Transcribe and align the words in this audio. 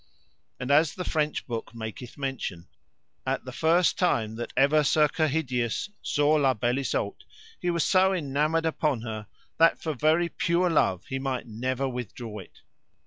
And 0.59 0.71
as 0.71 0.95
the 0.95 1.05
French 1.05 1.45
book 1.45 1.75
maketh 1.75 2.17
mention, 2.17 2.65
at 3.23 3.45
the 3.45 3.51
first 3.51 3.99
time 3.99 4.35
that 4.37 4.51
ever 4.57 4.83
Sir 4.83 5.07
Kehydius 5.07 5.91
saw 6.01 6.29
La 6.37 6.55
Beale 6.55 6.79
Isoud 6.79 7.23
he 7.59 7.69
was 7.69 7.83
so 7.83 8.11
enamoured 8.11 8.65
upon 8.65 9.01
her 9.01 9.27
that 9.59 9.79
for 9.79 9.93
very 9.93 10.27
pure 10.27 10.71
love 10.71 11.05
he 11.05 11.19
might 11.19 11.45
never 11.45 11.87
withdraw 11.87 12.39
it. 12.39 12.61